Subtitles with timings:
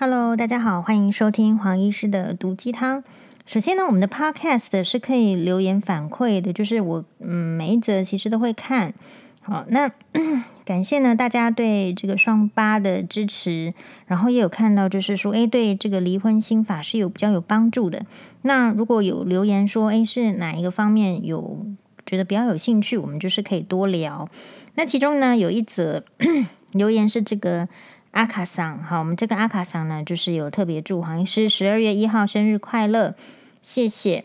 [0.00, 3.02] Hello，大家好，欢迎收听黄医师的毒鸡汤。
[3.44, 8.94] 首先呢，我们的 Podcast 是可以留言反馈的，就是我嗯每一则其实都会看。
[9.42, 9.90] 好，那
[10.64, 13.74] 感谢呢大家对这个双八的支持，
[14.06, 18.06] 然后也有看到就是说，诶，对这个离婚心法是有比较有帮助的。
[18.42, 21.66] 那如果有留言说，诶，是哪一个方面有
[22.06, 24.30] 觉得比较有兴趣，我们就是可以多聊。
[24.76, 26.04] 那其中呢有一则
[26.70, 27.68] 留言是这个。
[28.12, 33.14] 阿卡桑，好，我们这个阿卡桑呢，就是有特别祝黄医师十二月一号生日快乐，
[33.62, 34.24] 谢谢。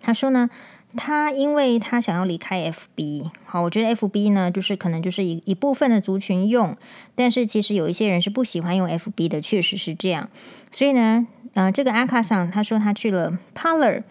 [0.00, 0.50] 他说呢，
[0.96, 6.76] 他因为他想要离开 FB，好，我觉得 FB 呢，就是可能就是一一部分的族群用，
[7.14, 10.28] 但是其实有一些人是不喜欢用 FB 的，确实是这样。
[10.72, 14.02] 所以呢，呃，这个阿卡桑他说他去了 Parler，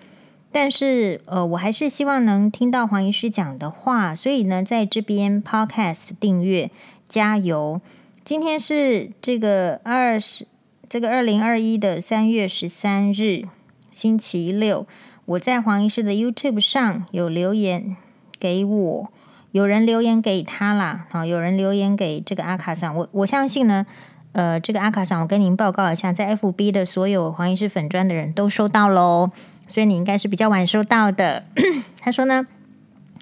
[0.52, 6.72] 但是呃，我还是希望能听到黄医师讲的话，所以呢，在这边 Podcast 订阅，
[7.10, 7.82] 加油。
[8.26, 10.48] 今天是这个二十，
[10.88, 13.44] 这个二零二一的三月十三日，
[13.92, 14.88] 星期六。
[15.26, 17.98] 我在黄医师的 YouTube 上有留言
[18.40, 19.12] 给我，
[19.52, 22.96] 有人留言给他啦，好，有人留言给这个阿卡桑。
[22.96, 23.86] 我我相信呢，
[24.32, 29.32] 呃，这个阿卡桑，我跟您报告一下，在 FB 的所有黄医师粉专的人都收到喽，
[29.68, 31.44] 所以你应该是比较晚收到的。
[32.00, 32.48] 他说呢，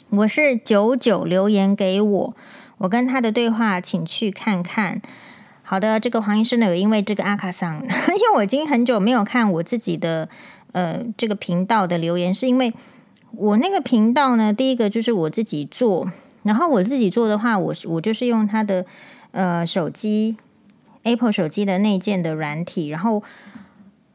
[0.09, 2.36] 我是九九留言给我。
[2.81, 4.99] 我跟他的对话，请去看看。
[5.61, 10.27] 好的，这个黄医生呢，有因为这个阿卡桑， 因为我已经很久没有看我自己的
[10.71, 12.73] 呃这个频道的留言，是因为
[13.33, 18.83] 我那个频道呢，第一个就是我自己做，然后我自己做的话，我是我就是用他的
[19.29, 20.35] 呃手机
[21.03, 23.21] Apple 手机的内建的软体，然后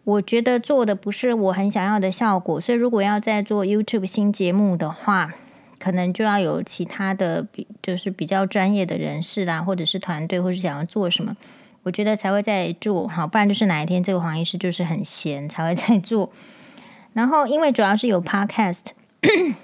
[0.02, 5.34] 我觉得做的不是我很想要的效果，所以如果要再做 YouTube 新节目的话。
[5.78, 11.36] 可能就要有其他的比，就是比较专业的人士啦，或者是团队，或是想要做什么，
[11.82, 16.32] 我觉得才会在做好，不然就是哪一天这个黄医师就是很闲才会在做。
[17.12, 18.82] 然后，因为主要是有 podcast，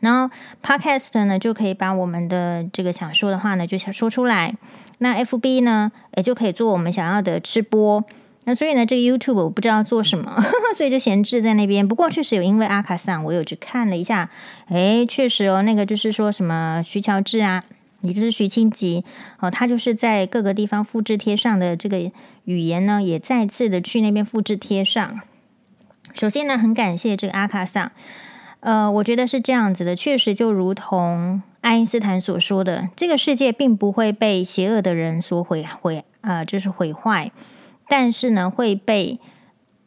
[0.00, 4.54] 然后 podcast 呢就可以把我们的这个想说的话呢就想说出来，
[4.98, 8.04] 那 FB 呢也就可以做我们想要的吃播。
[8.48, 10.40] 那所以呢，这个 YouTube 我不知道做什么，
[10.76, 11.86] 所以就闲置在那边。
[11.86, 14.30] 不过确实有，因为阿卡桑，我有去看了一下，
[14.68, 17.64] 诶，确实哦，那个就是说什么徐乔治啊，
[18.02, 19.04] 也就是徐清吉
[19.40, 22.12] 哦，他就是在各个地方复制贴上的这个
[22.44, 25.20] 语言呢，也再次的去那边复制贴上。
[26.14, 27.90] 首先呢，很感谢这个阿卡桑，
[28.60, 37.32] 呃，我觉得是这样子的，确实就如同爱因斯坦所说的，这个世界并不会被邪恶的人所毁毁，呃，就是毁坏。
[37.88, 39.18] 但是呢，会被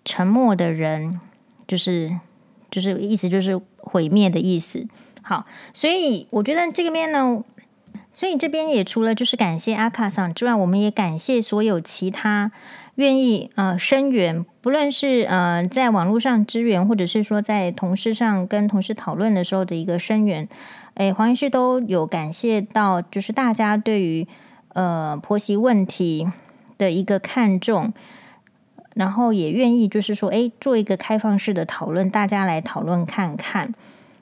[0.05, 1.19] 沉默的人，
[1.67, 2.19] 就是
[2.71, 4.87] 就是意思就是毁灭的意思。
[5.21, 7.43] 好，所以我觉得这个边呢，
[8.13, 12.51] 所以这边也除了就是感谢阿卡桑之外，我们也感谢所有其他
[12.95, 20.47] 愿意呃声援，不论是呃在网络上支援，或者是说在同事上跟同事讨论的时候的一个声援。
[20.95, 24.27] 诶，黄医师都有感谢到，就是大家对于
[24.69, 26.29] 呃婆媳问题。
[26.79, 27.93] 的一个看重，
[28.95, 33.75] 然后也愿意就是说，哎，做一个开放式的讨论，大家来讨论看看。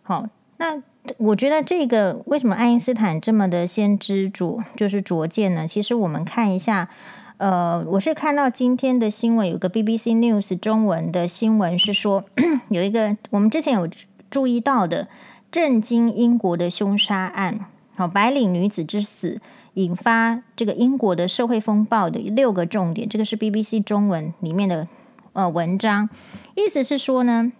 [0.03, 0.81] 好，那
[1.18, 5.66] 我觉得这个为什么爱因斯坦这么的先知主，就是拙见呢？
[5.66, 6.90] 其实我们看一下，
[7.38, 12.25] 呃，我是看到今天的新闻，有个 BBC News 中文的新闻是说，
[12.69, 13.88] 有一个我们之前有
[14.29, 15.07] 注意到的
[15.51, 17.59] 震惊英国的凶杀案，
[17.95, 19.39] 好，白领女子之死。
[19.77, 24.88] 引发这个英国的社会风暴的六个重点，这个是 BBC 中文里面的
[25.33, 26.09] 呃文章，
[26.55, 27.51] 意思是说呢，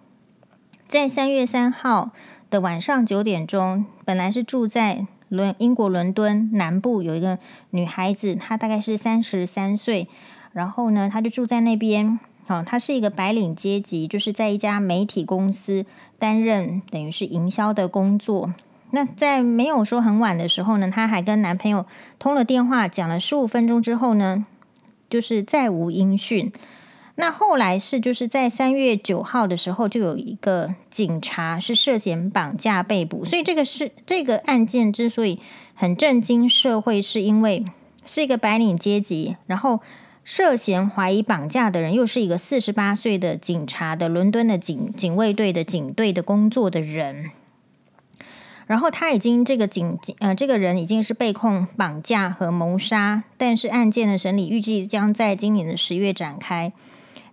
[0.88, 2.10] 在三月三号
[2.50, 7.38] 的晚上九点钟，本来是住在伦英国伦敦南部有一个
[7.70, 10.08] 女孩子，她大概是三十三岁，
[10.52, 12.18] 然后呢，她就住在那边，
[12.48, 15.86] 哦，她是一个白领阶级，就是在一家媒体公司
[16.18, 18.52] 担任等于是营销的工作。
[18.90, 21.86] 那在没有说很晚的时候呢，她还跟男朋友
[22.18, 24.46] 通了电话，讲了十五分钟之后呢，
[25.10, 26.52] 就是再无音讯。
[27.16, 33.24] 那后来是就是在三月九号的时候，就有一个警察是涉嫌绑架被捕。
[33.24, 35.40] 所以这个是这个案件之所以
[35.74, 37.64] 很震惊社会，是因为
[38.06, 39.80] 是一个白领阶级，然后
[40.22, 47.32] 涉嫌怀疑绑架的人又是一个四十八岁的警察的伦敦的警警卫队的警队的工作的人。
[48.68, 56.72] 然后他已经这个警呃这个人已经是被控绑架和谋杀，但是案件的审理预计将在今年的十月展开。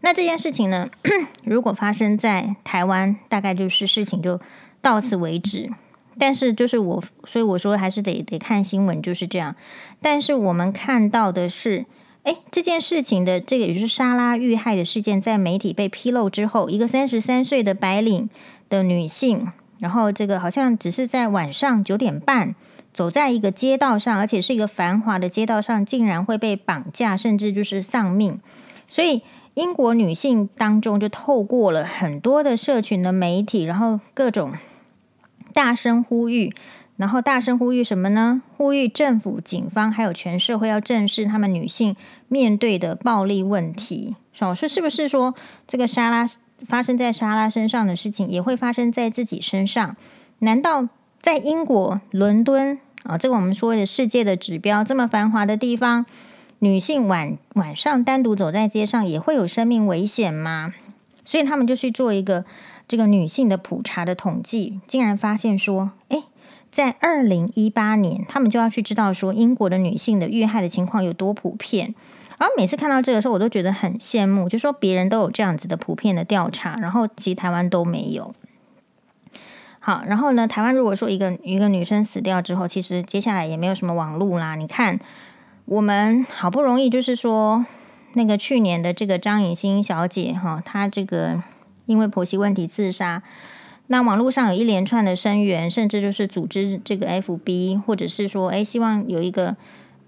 [0.01, 0.89] 那这件事情呢，
[1.43, 4.39] 如果发生在台湾，大概就是事情就
[4.81, 5.69] 到此为止。
[6.17, 9.53] 但是就是我，所以我说还是得得看新闻就是这样。
[10.01, 11.85] 但是我们看到的是，
[12.23, 18.29] 诶，这件事情的这个也就是莎拉遇害的事件，在媒体被披露之后，一个三十三岁的白领
[18.69, 22.55] 的女性，然后这个好像只是在晚上九点半
[22.93, 28.39] 走在一个街道上，而且是一个繁华的街道上，竟然会被绑架，甚至就是丧命。
[28.87, 29.21] 所以
[29.55, 34.53] 英国女性当中就透过了很多的社群的媒体，然后各种
[35.53, 36.53] 大声呼吁。
[36.97, 38.41] 然后大声呼吁什么呢？
[38.55, 41.93] 呼吁政府、警方还有全社会要正视他们女性
[42.29, 44.15] 面对的暴力问题。
[44.31, 45.35] 说是不是说
[45.67, 46.25] 这个莎拉
[46.67, 49.95] 发生在莎拉身上的事情，也会发生在自己身上？
[50.39, 50.87] 难道
[51.21, 56.05] 在英国伦敦啊，这个我们说的世界的指标这么繁华的地方，
[56.59, 60.73] 女性晚晚上单独走在街上也会有生命危险吗？
[61.25, 62.45] 所以他们就去做一个
[62.87, 66.23] 这个女性的普查的统计，竟然发现说，哎。
[66.71, 71.95] 在二零一八年，他们就要去知道说英国的女性的遇害的情况有多普遍。
[72.37, 78.33] 然后每次看到这个时候，我都觉得很羡慕，就说别人都有这样子的普遍的调查，然后其实台湾都没有。
[79.79, 84.55] 好，然后呢，台湾如果说一个一个女生死掉之后，其实接下来也没有什么网路啦。
[84.55, 84.99] 你看，
[85.65, 87.65] 我们好不容易就是说
[88.13, 91.43] 那个去年的这个张颖欣小姐哈，她这个
[91.85, 93.21] 因为婆媳问题自杀。
[93.87, 99.55] 那网络上有一连串的声援，甚至就是组织这个 FB，或者是说，哎，希望有一个，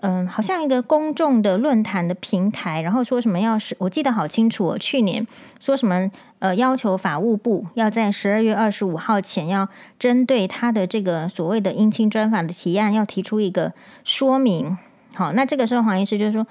[0.01, 5.25] 嗯，好像一个公众的论坛的平台，然后说什么要是，我记得好清楚，去年
[5.59, 9.67] 说什么，呃，要求法务部要在十二月二十五号前，要
[9.97, 13.73] 针对他的这个所谓的姻亲专法的提案，要提出一个
[14.03, 14.77] 说明。
[15.15, 16.45] 好，那这个时候黄医师就是说，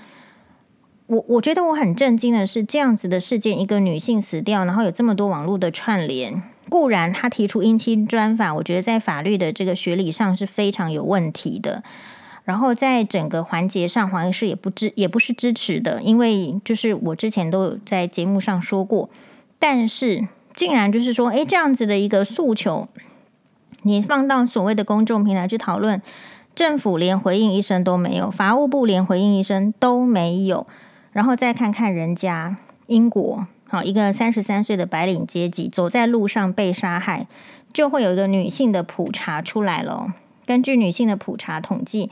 [1.07, 6.43] 我我觉得我很震惊的是，这样子的事件，一个女性死掉，然后有这么多网络的串联。
[6.69, 11.85] 固然，他提出姻亲专法，我觉得在法律的这个学理上是非常有问题的。
[12.47, 19.11] 然后在整个环节上，黄医师也不支，也不是支持的，因为就是我之前都有在节目上说过。
[19.59, 22.87] 但是，竟然就是说，诶，这样子的一个诉求，
[23.83, 26.01] 你放到所谓的公众平台去讨论，
[26.55, 30.69] 政府连回应一声都没有，法务部连回应一声都没有，
[31.11, 33.49] 然后再看看人家英国。
[33.69, 37.27] 好，一个三十三岁的白领阶级走在路上被杀害，
[37.73, 40.15] 就会有一个女性的普查出来了。
[40.47, 42.09] 根据女性的普查统计，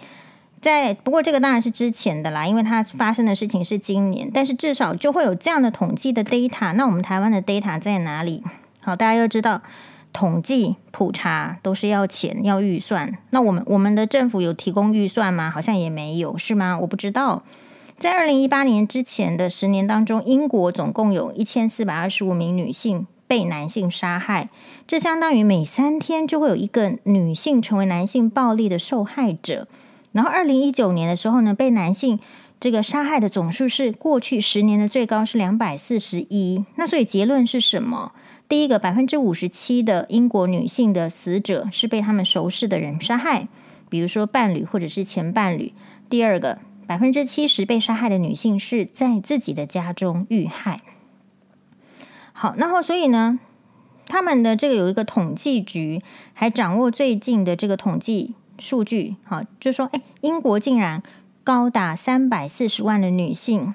[0.64, 6.72] 在不过这个当然是之前的啦，因为它发生的事情是今年，但是至少就会有这样的统计的 data。
[6.72, 8.42] 那我们台湾的 data 在哪里？
[8.80, 9.60] 好，大家要知道，
[10.14, 13.18] 统计普查都是要钱要预算。
[13.28, 15.50] 那我们我们的政府有提供预算吗？
[15.50, 16.78] 好像也没有，是吗？
[16.78, 17.42] 我不知道。
[17.98, 24.48] 在二零一八年之前的十年当中，英国总共有一千四百二十五名女性被男性杀害，
[24.86, 29.68] 这相当于每三天就会有一个女性成为男性暴力的受害者。
[30.14, 32.18] 然后二零一九年的时候呢，被男性
[32.58, 36.64] 这个杀害的总数是过去十年的最高是两百四十一。
[36.76, 38.12] 那所以结论是什么？
[38.48, 43.48] 第一个，百分之五十七的英国女性的死者是被他们熟识的人杀害，
[43.90, 45.74] 比如说伴侣或者是前伴侣。
[46.08, 46.58] 第二个。
[46.86, 50.82] 百分之七十被杀害的女性是在自己的家中遇害。
[52.34, 53.40] 好，然后所以呢，
[54.06, 56.02] 他们的这个有一个统计局
[56.34, 59.16] 还掌握最近的这个统计数据。
[59.24, 61.02] 好，就说，哎，英国竟然
[61.42, 63.74] 高达三百四十万的女性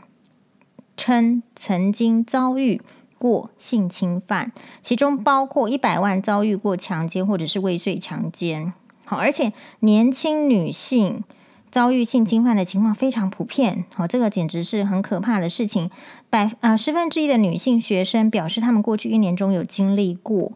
[0.95, 2.81] 称曾经遭遇
[3.17, 8.73] 过性侵犯，其中包括一百万遭遇过强奸或者是未遂强奸。
[9.05, 11.23] 好，而且年轻女性。
[11.71, 15.91] 遭遇性侵犯的情况非常普遍，好，这个简直是很可怕的事情。
[16.27, 20.51] 百啊十分之一的女性学生表示，她们过去一年中有经历过。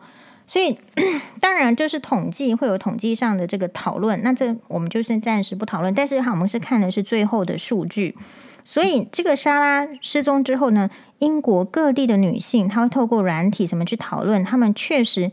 [0.48, 0.78] 所以
[1.40, 5.94] 当然就是统计会有统计上的这个讨论，那这我们就是暂时不讨论。
[5.94, 8.16] 但是哈，我们是看的是最后的数据。
[8.66, 15.32] 所以这个莎拉失踪之后呢，英国各地的女性，她会透过软体什么去讨论，她们确实。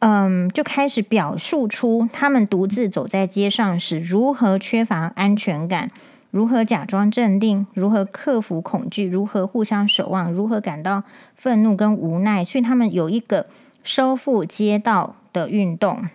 [0.00, 5.90] 嗯，就开始表述出她们独自走在街上时如何缺乏安全感，
[6.30, 11.02] 如何假装镇定，如何克服恐惧，如何互相守望，如何感到
[11.34, 12.44] 愤怒跟无奈。
[12.44, 13.46] 所以他们有一个
[13.88, 16.10] 收复街道的运动，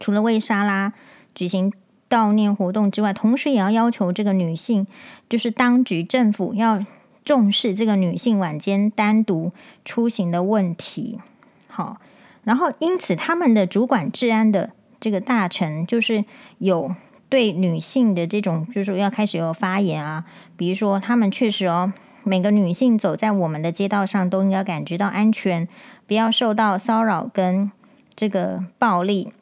[0.00, 0.94] 除了为莎拉
[1.34, 1.70] 举行
[2.08, 4.86] 悼念活动之外，同时也要要求这个女性，
[5.28, 6.82] 就是当局政府要
[7.22, 9.52] 重视这个女性晚间单独
[9.84, 11.20] 出行的问题。
[11.68, 11.98] 好。
[12.44, 16.24] 然后，因此，他们的主管治安的这个大臣，就是
[16.58, 16.94] 有
[17.28, 20.24] 对女性的这种，就是要开始有发言啊。
[20.56, 25.66] 比如说，他们确实哦，每个女性走在我们的街道上，都应该感觉到安全，
[26.06, 27.70] 不要受到骚扰跟
[28.14, 29.32] 这个暴力。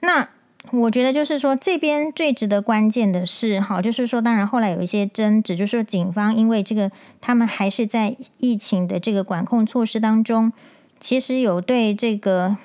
[0.00, 0.28] 那
[0.72, 6.90] 我觉得就是说，这边最值得关键的是，好，就是说，当然后来有一些争执，就是说，警方因为这个，
[7.20, 10.52] 他们还是在疫情的这个管控措施当中，
[11.00, 12.56] 其实有对这个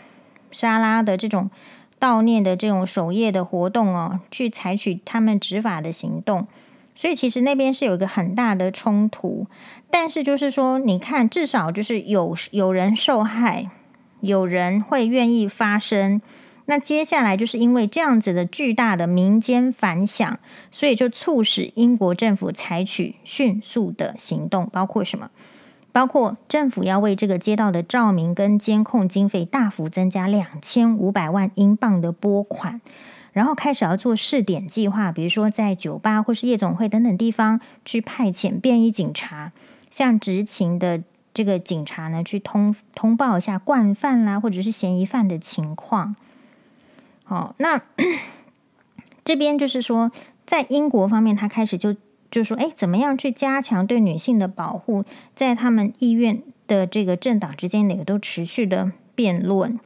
[0.51, 1.49] 沙拉的这种
[1.99, 6.47] 悼念的这种守夜的活动哦，去采取他们执法的行动，
[6.95, 9.45] 所以其实那边是有一个很大的冲突。
[9.91, 13.69] 但是就是说，你看，至少就是有有人受害，
[14.21, 16.21] 有人会愿意发声。
[16.67, 20.39] 那接下来就是因为这样子的巨大的民间反响，
[20.71, 25.29] 所以就促使英国政府采取迅速的行动，包括什么？
[25.91, 32.81] 包括政府要为这个街道的照明跟监控经费大幅增加两千五百万英镑的拨款，
[33.35, 39.51] 然后开始要做试点计划，比如说在酒吧或是夜总会等等地方去派遣便衣警察，
[39.91, 46.15] 向执勤的这个警察呢去通通报一下惯犯啦或者是嫌疑犯的情况。
[47.25, 47.81] 好，那
[49.25, 50.13] 这边就是说，
[50.45, 51.93] 在英国方面，他开始就
[52.31, 55.03] 就说，哎，怎么样去加强对女性的保护？
[55.35, 59.77] 在他们意愿的这个政党之间，也都持续的辩论。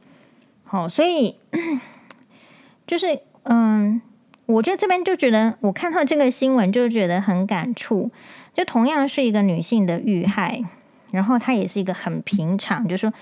[0.62, 1.34] 好，所以
[2.86, 4.00] 就是，嗯，
[4.46, 8.10] 我觉得这边就觉得，我看到这个新闻就觉得很感触。
[8.52, 10.64] 就同样是一个女性的遇害，
[11.12, 13.12] 然后她也是一个很平常，就是说。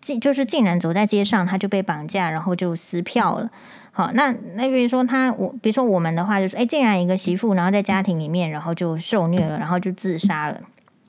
[0.00, 3.50] 竟就是竟然走在街上，她就被绑架，然后就撕票了。
[3.90, 10.60] 好，那那比如说他，我比如说我们的话，就是哎，竟然一个媳妇，然后在家庭里面，然后就受虐了，然后就自杀了。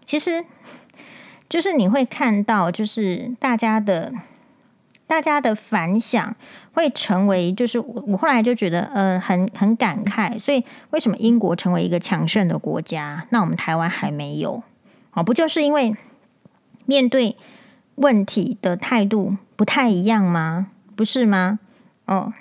[0.05, 0.45] 其实，
[1.49, 4.13] 就是你会看到，就是大家的
[5.07, 6.35] 大家的反响
[6.73, 10.39] 会成为，就是我我后来就觉得，嗯、呃，很很感慨。
[10.39, 14.63] 所以，为什么英国成为一个强盛的国家，那我们台湾还没有？
[15.13, 15.95] 哦，不就是因为
[16.85, 17.35] 面对。
[17.97, 20.67] 问题的态度不太一样吗？
[20.97, 21.59] 不是吗？
[22.07, 22.33] 哦，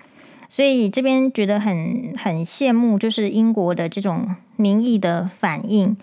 [0.49, 5.97] 所以这边觉得很很羡慕，就是英国的这种民意的反应。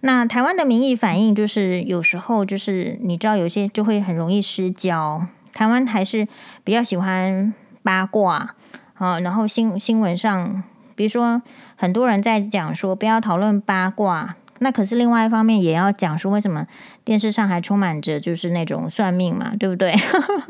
[0.00, 5.26] 那台湾的民意反应，就是有时候就是你知道，有些就会很容易失焦。
[5.58, 6.28] 台湾还是
[6.62, 8.54] 比较喜欢八卦
[8.94, 10.62] 啊，然后新新闻上，
[10.94, 11.42] 比如说
[11.74, 14.36] 很多人在讲说不要讨论八卦。
[14.60, 16.68] 那可是另外一方面，也要讲说为什么
[17.04, 19.92] 电视上还充满着就是那种算命嘛，对不对？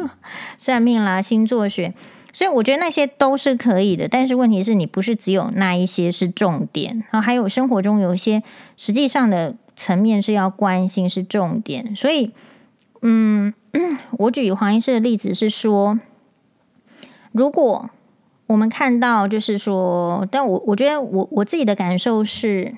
[0.58, 1.94] 算命啦，星座学，
[2.34, 4.06] 所以我觉得那些都是可以的。
[4.08, 8.42] 但是问题是你不是只有那一些是重点，然后还有生活中有一些
[8.76, 11.96] 实际上的层面是要关心是重点。
[11.96, 12.34] 所以，
[13.02, 13.54] 嗯，
[14.18, 15.98] 我举黄医师的例子是说，
[17.32, 17.90] 如果
[18.46, 22.74] 我们看到就是说，但我我觉得我我自己的感受是。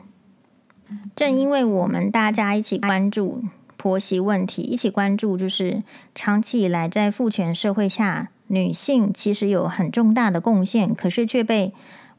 [1.14, 3.44] 正因为我们大家一起关注
[3.76, 5.84] 婆媳问题，一起关注，就是
[6.16, 11.72] 长期以来在父权社会下，女性其实有很重大的贡献，可是却被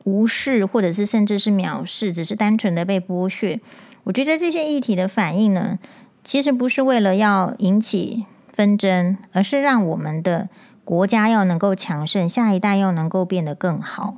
[0.05, 3.60] 无视，或者是甚至是藐视，只是单纯的被剥削。
[4.05, 5.77] 我觉得这些议题的反应呢，
[6.24, 10.50] 其实不是为了要引起纷争，而是让我们的
[10.84, 14.18] 国家要能够强盛，下一代要能够变得更好。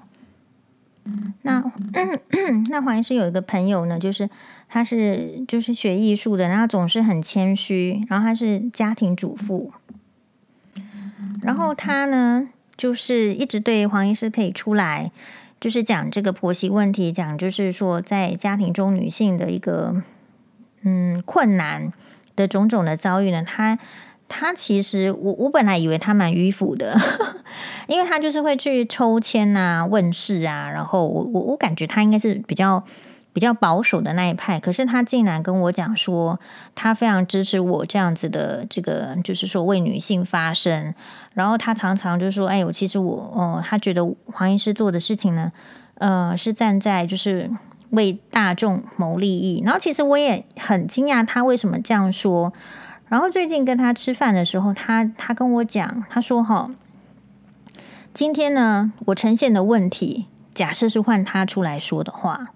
[1.42, 1.62] 那
[2.72, 4.30] 那黄医师有一个朋友呢，就是
[4.70, 9.74] 他是就是学艺术的，然后总是很谦虚，然后他是家庭主妇，
[11.42, 15.12] 然后他呢就是一直对黄医师可以出来，
[15.60, 20.02] 就是讲这个婆媳问题，讲就是说在家庭中女性的一个
[20.84, 21.92] 嗯困难
[22.36, 23.78] 的种种的遭遇呢，他。
[24.36, 26.98] 他其实，我我本来以为他蛮迂腐的，
[27.86, 32.84] 因为他就是会去抽签啊、问事啊，然后我我我感觉他应该是比较
[33.32, 34.60] 比较保守的那一派。
[34.60, 36.40] 可是他竟然跟我讲说，
[36.74, 40.96] 他非常支持我这样子的这个，就是说为女性发声。
[41.36, 45.52] 然后他常常就说：“哎，我其实我哦，他觉得黄医师做的事情呢，
[45.96, 47.52] 呃，是站在就是
[47.94, 52.54] 为大众谋利益。”然后其实我也很惊讶，他为什么这样说。
[53.08, 56.72] 然后最近跟他吃饭的时候，他他跟我讲，他说：“哈，
[58.14, 62.48] 今天呢，我呈现的问题，假设是换他出来说的话，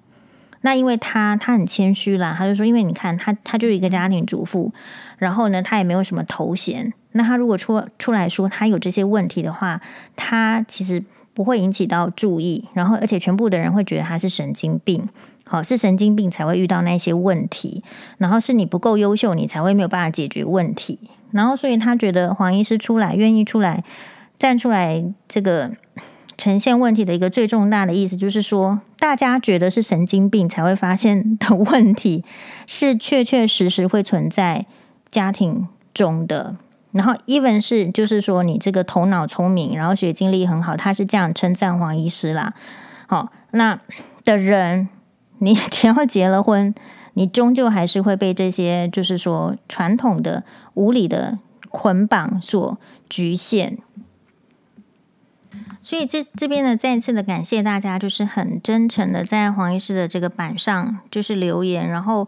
[0.61, 4.73] 那因为他他很谦虚啦，他就说，因为你看他他就是一个家庭主妇，
[5.19, 9.79] 然后呢，他也没有什么头衔，那他如果出出来说他有这些问题的话，
[10.15, 11.03] 他其实
[11.37, 15.07] 不会引起到注意，然后而且全部的人会觉得他是神经病。”
[15.45, 17.83] 好，是神经病才会遇到那些问题，
[18.17, 20.97] 然后是你不够优秀，你才会没有办法解决问题。
[21.29, 23.83] 然后，所以他觉得黄医师出来，愿意出来
[24.39, 25.73] 站出来，这个
[26.35, 32.25] 呈现问题的一个最重大的意思，就是说，大家觉得是神经病才会发现的问题，
[32.65, 34.65] 是确确实实会存在
[35.11, 36.57] 家庭中的。
[36.93, 42.53] 然后 even 是就是说你这个头脑聪明，然后学经历很好，他是这样称赞黄医师啦。
[43.07, 43.79] 好，那
[44.23, 44.87] 的人，
[45.39, 46.73] 你 只要结了婚，
[47.13, 50.43] 你终究还是会被这些就是说传统的
[50.75, 51.37] 无理的
[51.69, 52.77] 捆绑所
[53.09, 53.77] 局限。
[55.81, 62.27] 所以这这边呢，再次的感谢大家，就是很真诚的在黄医师的这个板上就是留言，然后。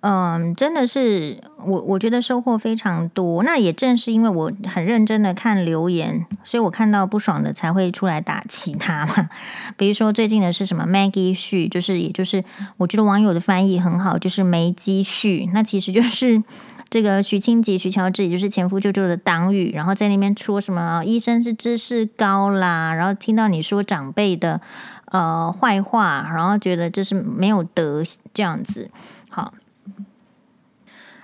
[0.00, 3.42] 嗯，真的是我，我觉得收获非常多。
[3.42, 9.28] 那也正是因为我很认真的看留言，所以我看到不爽的才会出来打其他嘛。
[9.76, 12.44] 比如说最近的是什么 Maggie 续，就是也就是
[12.76, 15.50] 我觉得网友的翻译很好，就是没积蓄。
[15.52, 16.40] 那其实就是
[16.88, 24.60] 这个徐清吉、徐乔治，也就是前夫舅舅的党羽，然后在那边说什么医生是知识高啦，然后听到你说长辈的
[25.06, 28.88] 呃坏话，然后觉得就是没有德这样子。
[29.28, 29.52] 好。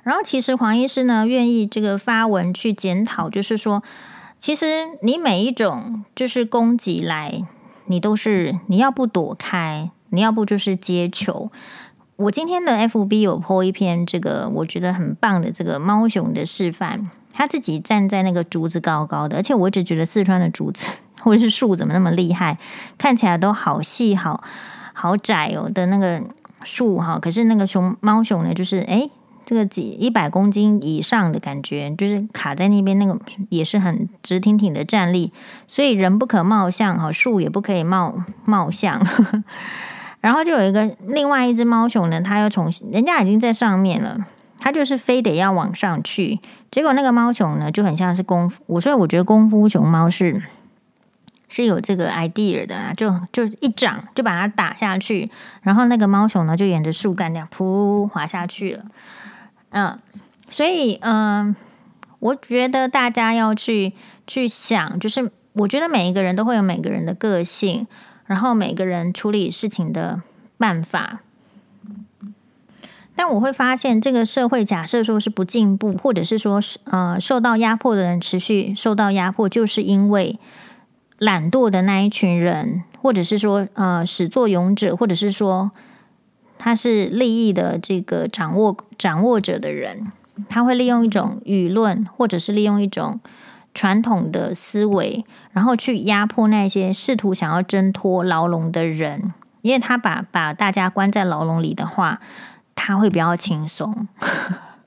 [0.04, 3.82] 然后，其实黄医师呢，愿意这个发文去检讨，就是说，
[4.38, 4.66] 其实
[5.00, 7.42] 你每一种就是攻击来，
[7.86, 11.50] 你都是你要不躲开，你要不就是接球。
[12.16, 22.58] 我今天的 FB 有 po 一篇这个我觉得很棒的这个猫熊的示范，他自己站在那个竹子高高的，而且我一直觉得四川的竹子 或者是树怎么那么厉害，
[22.98, 24.44] 看起来都好细、好
[24.92, 26.22] 好窄哦的那个
[26.62, 29.10] 树哈，可是那个熊猫熊呢，就是诶。
[29.44, 33.18] 这个几一百公斤以上的感觉，就是卡在那边，那个
[33.50, 35.32] 也是很直挺挺的站立，
[35.68, 39.00] 所以人不可貌相哈，树也不可以貌貌相。
[40.20, 44.24] 然后就有一个另外一只猫熊呢，它又从人家已经在上面了，
[44.58, 46.40] 它就是非得要往上去。
[46.70, 50.42] 结果那个猫熊呢，就很像是功夫，我所以我觉得功夫熊猫是
[51.50, 58.84] 是有这个 idea 的啊，就就一掌就把它打下去，然后那个猫熊呢就沿着树干这样噗滑下去了。
[59.76, 59.98] 嗯，
[60.50, 61.56] 所以嗯，
[62.20, 63.92] 我觉得大家要去
[64.24, 67.88] 去想，就是我觉得每一个人都会有每个人的个性，
[68.26, 70.22] 然后每个人处理事情的
[70.56, 71.22] 办法。
[73.16, 80.38] 但我会发现，这个社会假设说是不进步，或者是说呃受到压迫的人持续受到压迫，就是因为
[81.18, 85.72] 懒惰的那一群人，或者是说呃始作俑者，或者是说。
[86.64, 90.10] 他是利益的这个掌握掌握者的人，
[90.48, 93.20] 他会利用一种舆论，或者是利用一种
[93.74, 99.34] 传统的思维，然后去压迫那些试图想要挣脱牢笼的人。
[99.60, 102.18] 因为他把把大家关在牢笼里的话，
[102.74, 104.08] 他会比较轻松。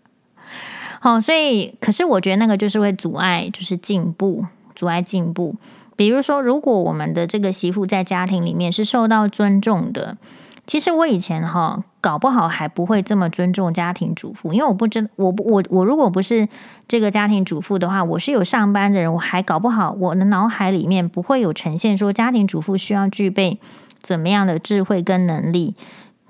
[0.99, 5.55] 好，所以可是我觉得那个就是会阻碍，就是进步，阻碍进步。
[5.95, 10.17] 比如说，如果我们的这个媳妇在家庭里面是受到尊重的。
[10.67, 16.49] 其实我以前哈搞不好还不会这么尊重家庭主妇，因为我不知我我我如果不是
[16.89, 23.59] 这个家庭主妇的话，我是有上班的人，我还搞不好我的脑海里面不会有呈现说家庭主妇需要具备
[24.01, 25.73] 怎么样的智慧跟能力。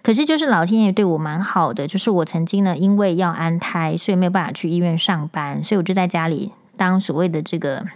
[0.03, 7.87] 可是就是老天爷对我蛮好的，就是我曾经呢因为要安胎，所以没有办法去医院上班，所以我就在家里当所谓的这个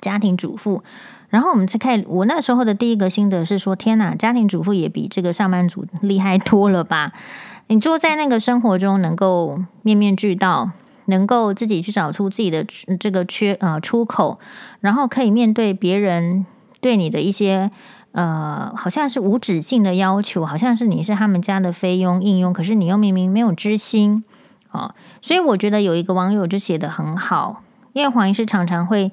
[0.00, 0.84] 家庭主妇。
[1.30, 7.12] 然后我们再看，我那时候的第一个心得是说：天哪，家庭主妇也比这个上班族厉害多了吧？
[7.68, 10.70] 你就在那个生活中能够面面俱到，
[11.04, 12.64] 能够自己去找出自己的
[12.98, 14.38] 这个缺呃出口，
[14.80, 16.46] 然后可以面对别人
[16.80, 17.70] 对你的一些
[18.12, 24.24] 呃好像是无止境的要求，好像是你是他们家的菲佣应佣，可是你又明明没有知心
[24.70, 27.62] 啊、所以我觉得有一个网友就写得很好，
[27.92, 29.12] 因为黄医师常常会。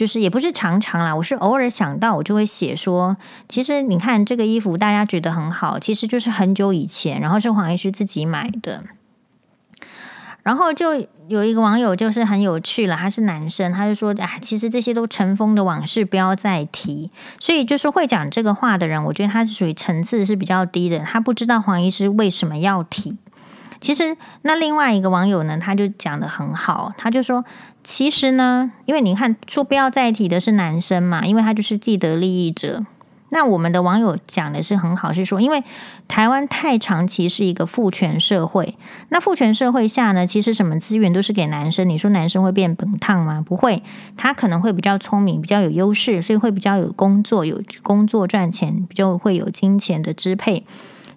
[0.00, 3.18] 就是也不是常常啦，我是偶尔想到，我就会写说，
[3.50, 8.84] 其实你看这个衣服，大家觉得很好，其实就是很久以前，然后是黄医师自己买的。
[10.42, 17.10] 然后就有一个网友就是很有趣了，他是男生，他就说，啊，其实这些都尘封的往事，不要再提。
[17.38, 23.18] 所以就是会讲这个话的人，我觉得他是属于层次是比较低的，他不知道黄医师为什么要提。
[23.80, 27.44] 其实，那另外一个网友呢，他就讲得很好，他就说，
[27.82, 32.84] 其实呢，因为你看说不要再提的是男生嘛，因为他就是既得利益者。
[33.32, 35.62] 那我们的网友讲的是很好，是说，因为
[36.08, 38.76] 台湾太长期是一个父权社会，
[39.10, 41.88] 那父权社会下呢，其实什么资源都是给男生。
[41.88, 43.40] 你说男生会变本烫吗？
[43.46, 43.84] 不会，
[44.16, 50.66] 他可能会比较聪明，比较有优势，所以会比较有工作，有工作赚钱，比较会有金钱的支配。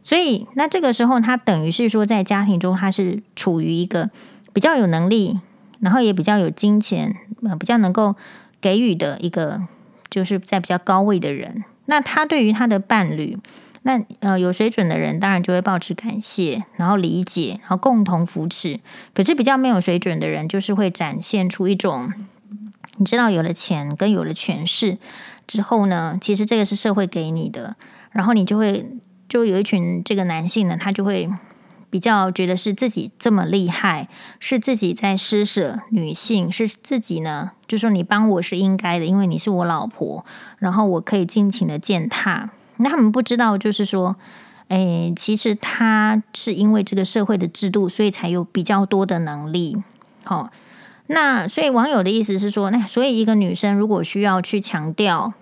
[0.03, 4.09] 所以，那这个时候，他等于是说，在家庭中，他是处于一个
[4.51, 5.39] 比较有能力，
[5.79, 8.15] 然后也比较有金钱，呃，比较能够
[8.59, 9.61] 给予的一个，
[10.09, 11.63] 就是在比较高位的人。
[11.85, 13.37] 那他对于他的伴侣，
[13.83, 18.79] 那呃，有水准的人当然就会抱持感谢，然后理解，然后共同扶持。
[19.13, 22.11] 可是比较没有水准的人，就是会展现出一种，
[22.97, 24.97] 你知道，有了钱跟有了权势
[25.47, 27.75] 之后呢，其实这个是社会给你的，
[28.11, 28.85] 然后你就会
[29.27, 31.29] 就有一群这个男性呢，他就会。
[31.89, 34.09] 比较觉得是自己这么厉害，
[34.39, 40.25] 是自己在施舍女性，是自己呢，就说你帮我是应该的，因为你是我老婆，
[40.57, 42.49] 然后我可以尽情的践踏。
[42.77, 44.15] 那他们不知道，就是说，
[44.69, 49.83] 诶，其实他是因为这个社会的制度，所以才有比较多的能力。
[50.25, 50.49] 好，
[51.05, 55.35] 那所以网友的意思是说，那所以一个女生如果需要去强调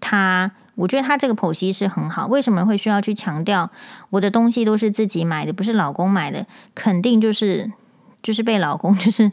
[0.00, 0.52] 她。
[0.80, 2.26] 我觉得他这个剖析是很好。
[2.26, 3.70] 为什么会需要去强调
[4.10, 6.46] 我的东西都是自己买的，不是老公买的？
[6.74, 7.70] 肯定就是
[8.22, 9.30] 就是被老公 就是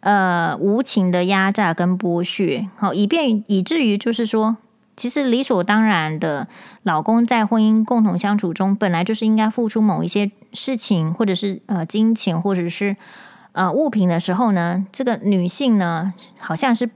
[0.00, 4.56] 呃无情的压榨跟剥削，好，以便以至于就是说，
[4.96, 6.46] 其实理所当然的，
[6.82, 12.96] 老公在婚姻共同相处中，本来就是应该付出某一些事情，或者是呃金钱，或者是
[13.52, 16.90] 呃物品的时候呢，这个女性呢，好像是。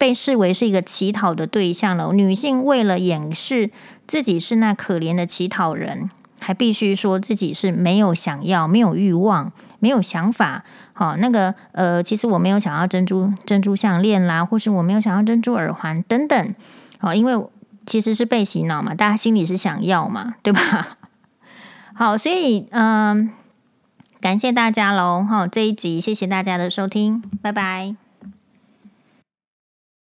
[0.00, 2.10] 被视为是一个乞讨的对象了。
[2.14, 3.70] 女性为了掩饰
[4.06, 10.64] 自己是那可怜的乞讨人，还必须说自己是没有想要、没有欲望、没有想法。
[10.94, 16.54] 好，那个呃，其实我没有想要珍珠珍珠项链啦，或是我没有想要珍珠耳环等等。
[16.98, 17.46] 好，因为
[17.84, 20.96] 其实是被洗脑嘛，大家心里是想要嘛，对吧？
[21.92, 23.30] 好，所以嗯、
[24.18, 25.22] 感谢大家喽。
[25.28, 27.99] 好，这一集谢谢大家的收听，拜拜。